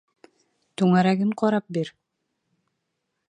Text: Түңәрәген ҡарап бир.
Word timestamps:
Түңәрәген 0.81 1.35
ҡарап 1.43 1.69
бир. 1.77 1.93